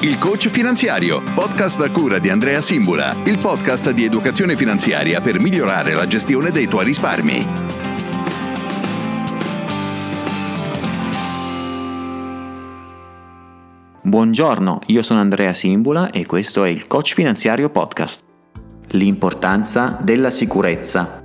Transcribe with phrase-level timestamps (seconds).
[0.00, 5.40] Il coach finanziario, podcast a cura di Andrea Simbula, il podcast di educazione finanziaria per
[5.40, 7.46] migliorare la gestione dei tuoi risparmi.
[14.02, 18.22] Buongiorno, io sono Andrea Simbula e questo è il coach finanziario podcast.
[18.88, 21.24] L'importanza della sicurezza.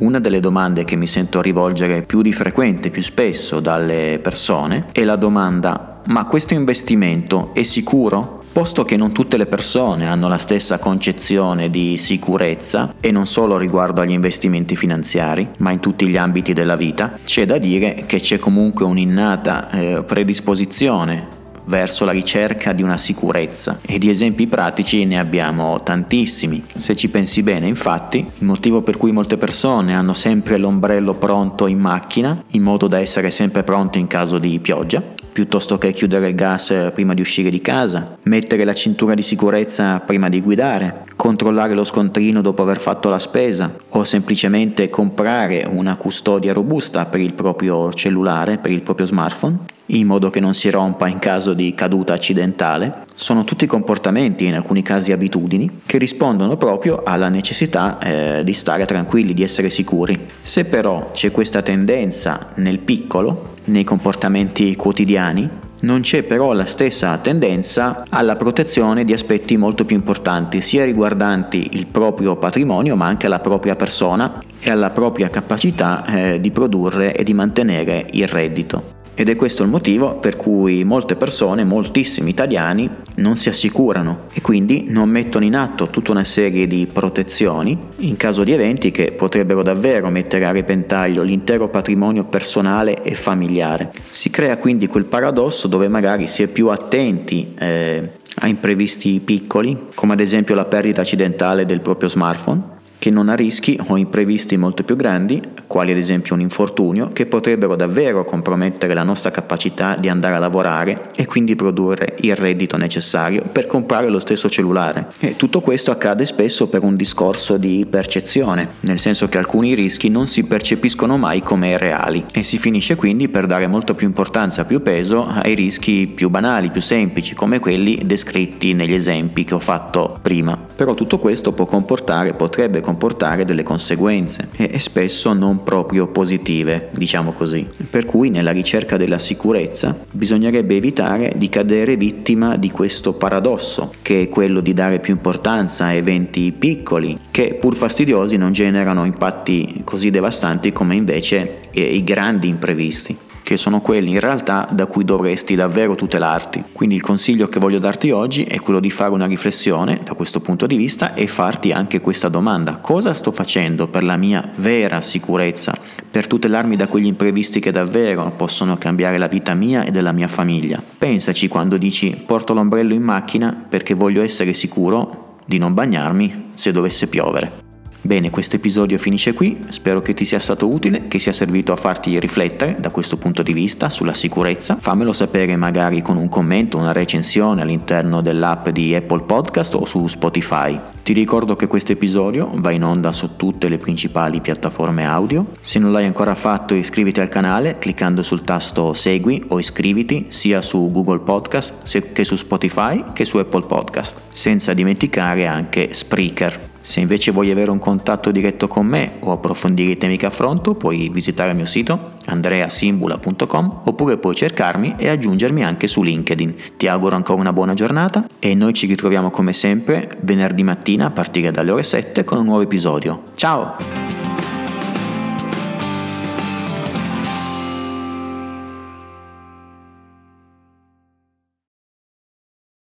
[0.00, 5.04] Una delle domande che mi sento rivolgere più di frequente, più spesso dalle persone è
[5.04, 8.42] la domanda ma questo investimento è sicuro?
[8.50, 13.58] Posto che non tutte le persone hanno la stessa concezione di sicurezza, e non solo
[13.58, 18.20] riguardo agli investimenti finanziari, ma in tutti gli ambiti della vita, c'è da dire che
[18.20, 25.04] c'è comunque un'innata eh, predisposizione verso la ricerca di una sicurezza e di esempi pratici
[25.04, 26.64] ne abbiamo tantissimi.
[26.74, 31.66] Se ci pensi bene, infatti, il motivo per cui molte persone hanno sempre l'ombrello pronto
[31.66, 36.28] in macchina, in modo da essere sempre pronti in caso di pioggia, piuttosto che chiudere
[36.28, 41.04] il gas prima di uscire di casa, mettere la cintura di sicurezza prima di guidare,
[41.16, 47.20] controllare lo scontrino dopo aver fatto la spesa o semplicemente comprare una custodia robusta per
[47.20, 49.58] il proprio cellulare, per il proprio smartphone,
[49.90, 54.54] in modo che non si rompa in caso di caduta accidentale, sono tutti comportamenti, in
[54.54, 60.18] alcuni casi abitudini, che rispondono proprio alla necessità eh, di stare tranquilli, di essere sicuri.
[60.42, 67.16] Se però c'è questa tendenza nel piccolo, nei comportamenti quotidiani, non c'è però la stessa
[67.18, 73.28] tendenza alla protezione di aspetti molto più importanti, sia riguardanti il proprio patrimonio ma anche
[73.28, 78.96] la propria persona e alla propria capacità eh, di produrre e di mantenere il reddito.
[79.20, 84.40] Ed è questo il motivo per cui molte persone, moltissimi italiani, non si assicurano e
[84.40, 89.10] quindi non mettono in atto tutta una serie di protezioni in caso di eventi che
[89.10, 93.90] potrebbero davvero mettere a repentaglio l'intero patrimonio personale e familiare.
[94.08, 99.88] Si crea quindi quel paradosso dove magari si è più attenti eh, a imprevisti piccoli,
[99.96, 104.56] come ad esempio la perdita accidentale del proprio smartphone, che non ha rischi o imprevisti
[104.56, 109.94] molto più grandi, quali ad esempio un infortunio, che potrebbero davvero compromettere la nostra capacità
[109.94, 115.08] di andare a lavorare e quindi produrre il reddito necessario per comprare lo stesso cellulare.
[115.20, 120.08] E tutto questo accade spesso per un discorso di percezione, nel senso che alcuni rischi
[120.08, 124.64] non si percepiscono mai come reali e si finisce quindi per dare molto più importanza,
[124.64, 129.60] più peso ai rischi più banali, più semplici, come quelli descritti negli esempi che ho
[129.60, 130.67] fatto prima.
[130.78, 137.32] Però tutto questo può comportare, potrebbe comportare delle conseguenze e, spesso non proprio positive, diciamo
[137.32, 137.68] così.
[137.90, 144.22] Per cui nella ricerca della sicurezza bisognerebbe evitare di cadere vittima di questo paradosso, che
[144.22, 149.80] è quello di dare più importanza a eventi piccoli, che pur fastidiosi non generano impatti
[149.82, 155.04] così devastanti come invece eh, i grandi imprevisti che sono quelli in realtà da cui
[155.04, 156.64] dovresti davvero tutelarti.
[156.70, 160.40] Quindi il consiglio che voglio darti oggi è quello di fare una riflessione da questo
[160.40, 162.76] punto di vista e farti anche questa domanda.
[162.76, 165.74] Cosa sto facendo per la mia vera sicurezza,
[166.10, 170.28] per tutelarmi da quegli imprevisti che davvero possono cambiare la vita mia e della mia
[170.28, 170.82] famiglia?
[170.98, 176.70] Pensaci quando dici porto l'ombrello in macchina perché voglio essere sicuro di non bagnarmi se
[176.70, 177.67] dovesse piovere.
[178.00, 181.76] Bene, questo episodio finisce qui, spero che ti sia stato utile, che sia servito a
[181.76, 184.76] farti riflettere da questo punto di vista sulla sicurezza.
[184.80, 190.06] Fammelo sapere magari con un commento, una recensione all'interno dell'app di Apple Podcast o su
[190.06, 190.78] Spotify.
[191.02, 195.46] Ti ricordo che questo episodio va in onda su tutte le principali piattaforme audio.
[195.60, 200.62] Se non l'hai ancora fatto iscriviti al canale cliccando sul tasto segui o iscriviti sia
[200.62, 206.76] su Google Podcast che su Spotify che su Apple Podcast, senza dimenticare anche Spreaker.
[206.80, 210.74] Se invece vuoi avere un contatto diretto con me o approfondire i temi che affronto,
[210.74, 216.54] puoi visitare il mio sito andreasimbula.com oppure puoi cercarmi e aggiungermi anche su LinkedIn.
[216.76, 221.10] Ti auguro ancora una buona giornata e noi ci ritroviamo come sempre venerdì mattina a
[221.10, 223.22] partire dalle ore 7 con un nuovo episodio.
[223.34, 224.17] Ciao!